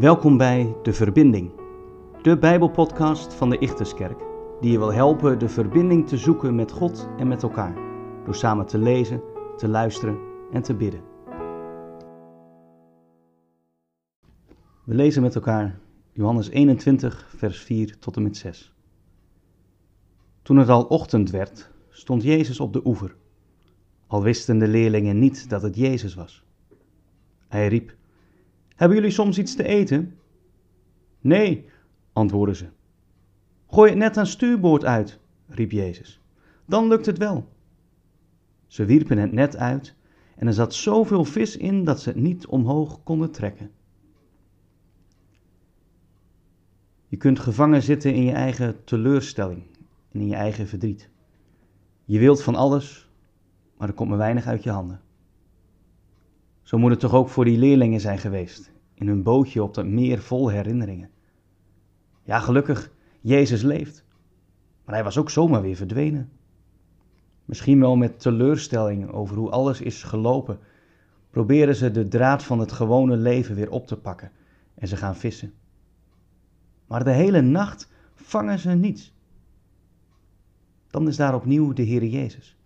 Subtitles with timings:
[0.00, 1.50] Welkom bij De Verbinding,
[2.22, 4.18] de Bijbelpodcast van de Ichterskerk,
[4.60, 7.74] die je wil helpen de verbinding te zoeken met God en met elkaar,
[8.24, 9.22] door samen te lezen,
[9.56, 10.18] te luisteren
[10.52, 11.00] en te bidden.
[14.84, 15.78] We lezen met elkaar
[16.12, 18.74] Johannes 21, vers 4 tot en met 6.
[20.42, 23.16] Toen het al ochtend werd, stond Jezus op de oever,
[24.10, 26.44] al wisten de leerlingen niet dat het Jezus was.
[27.48, 27.94] Hij riep:
[28.68, 30.18] Hebben jullie soms iets te eten?
[31.20, 31.68] Nee,
[32.12, 32.66] antwoordden ze.
[33.66, 36.20] Gooi het net aan stuurboord uit, riep Jezus.
[36.66, 37.48] Dan lukt het wel.
[38.66, 39.94] Ze wierpen het net uit
[40.36, 43.70] en er zat zoveel vis in dat ze het niet omhoog konden trekken.
[47.06, 49.62] Je kunt gevangen zitten in je eigen teleurstelling
[50.12, 51.08] en in je eigen verdriet.
[52.04, 53.09] Je wilt van alles,
[53.80, 55.00] maar er komt maar weinig uit je handen.
[56.62, 59.86] Zo moet het toch ook voor die leerlingen zijn geweest, in hun bootje op dat
[59.86, 61.10] meer vol herinneringen.
[62.22, 64.04] Ja, gelukkig, Jezus leeft.
[64.84, 66.30] Maar hij was ook zomaar weer verdwenen.
[67.44, 70.58] Misschien wel met teleurstelling over hoe alles is gelopen,
[71.30, 74.30] proberen ze de draad van het gewone leven weer op te pakken
[74.74, 75.52] en ze gaan vissen.
[76.86, 79.14] Maar de hele nacht vangen ze niets.
[80.86, 82.58] Dan is daar opnieuw de Heer Jezus.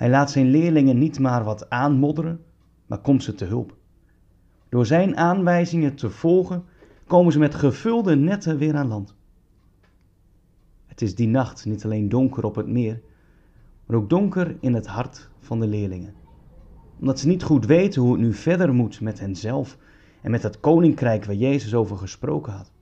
[0.00, 2.40] Hij laat zijn leerlingen niet maar wat aanmodderen,
[2.86, 3.76] maar komt ze te hulp.
[4.68, 6.64] Door zijn aanwijzingen te volgen,
[7.06, 9.14] komen ze met gevulde netten weer aan land.
[10.86, 13.00] Het is die nacht niet alleen donker op het meer,
[13.86, 16.14] maar ook donker in het hart van de leerlingen.
[17.00, 19.78] Omdat ze niet goed weten hoe het nu verder moet met henzelf
[20.22, 22.72] en met het koninkrijk waar Jezus over gesproken had.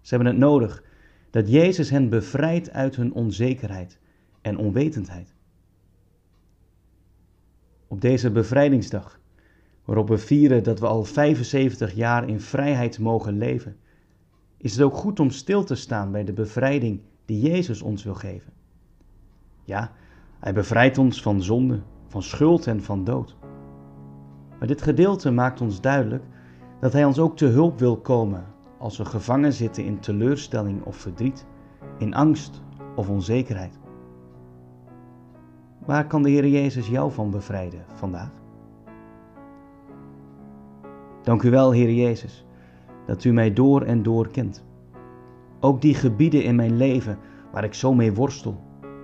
[0.00, 0.84] Ze hebben het nodig
[1.30, 3.98] dat Jezus hen bevrijdt uit hun onzekerheid
[4.40, 5.35] en onwetendheid.
[7.88, 9.20] Op deze bevrijdingsdag,
[9.84, 13.76] waarop we vieren dat we al 75 jaar in vrijheid mogen leven,
[14.56, 18.14] is het ook goed om stil te staan bij de bevrijding die Jezus ons wil
[18.14, 18.52] geven.
[19.64, 19.92] Ja,
[20.38, 23.36] Hij bevrijdt ons van zonde, van schuld en van dood.
[24.58, 26.24] Maar dit gedeelte maakt ons duidelijk
[26.80, 28.44] dat Hij ons ook te hulp wil komen
[28.78, 31.46] als we gevangen zitten in teleurstelling of verdriet,
[31.98, 32.62] in angst
[32.96, 33.78] of onzekerheid.
[35.86, 38.30] Waar kan de Heer Jezus jou van bevrijden vandaag?
[41.22, 42.46] Dank u wel, Heer Jezus,
[43.06, 44.64] dat u mij door en door kent.
[45.60, 47.18] Ook die gebieden in mijn leven
[47.52, 48.60] waar ik zo mee worstel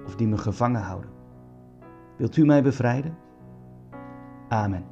[0.07, 1.11] of die me gevangen houden.
[2.17, 3.17] Wilt u mij bevrijden?
[4.49, 4.85] Amen.